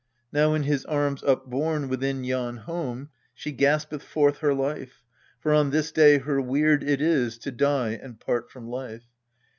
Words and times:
Now 0.33 0.55
in 0.55 0.63
his 0.63 0.83
arms 0.85 1.21
upborne 1.21 1.87
within 1.87 2.23
yon 2.23 2.57
home 2.57 3.09
She 3.35 3.51
gaspeth 3.51 4.01
forth 4.01 4.39
her 4.39 4.51
life: 4.51 5.03
for 5.39 5.53
on 5.53 5.69
this 5.69 5.91
day 5.91 6.17
Her 6.17 6.41
weird 6.41 6.81
it 6.83 7.03
is 7.03 7.37
to 7.37 7.51
die 7.51 7.99
and 8.01 8.19
part 8.19 8.49
from 8.49 8.67
life. 8.67 9.05